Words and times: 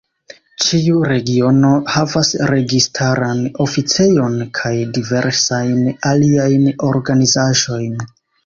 Ĉiu 0.67 1.01
regiono 1.09 1.69
havas 1.95 2.31
registaran 2.53 3.43
oficejon 3.67 4.41
kaj 4.61 4.75
diversajn 4.97 5.85
aliajn 6.15 6.69
organizaĵojn. 6.93 8.05